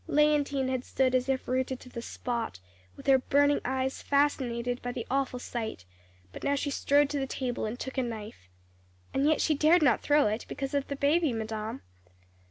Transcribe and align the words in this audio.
"Léontine 0.09 0.67
had 0.67 0.83
stood 0.83 1.13
as 1.13 1.29
if 1.29 1.47
rooted 1.47 1.79
to 1.79 1.87
the 1.87 2.01
spot, 2.01 2.59
with 2.97 3.05
her 3.05 3.19
burning 3.19 3.61
eyes 3.63 4.01
fascinated 4.01 4.81
by 4.81 4.91
the 4.91 5.05
awful 5.11 5.37
sight; 5.37 5.85
but 6.31 6.43
now 6.43 6.55
she 6.55 6.71
strode 6.71 7.07
to 7.11 7.19
the 7.19 7.27
table, 7.27 7.67
and 7.67 7.79
took 7.79 7.99
a 7.99 8.01
knife. 8.01 8.49
And 9.13 9.27
yet 9.27 9.41
she 9.41 9.53
dared 9.53 9.83
not 9.83 10.01
throw 10.01 10.25
it, 10.25 10.45
because 10.49 10.73
of 10.73 10.87
the 10.87 10.95
baby, 10.95 11.31
madame. 11.33 11.83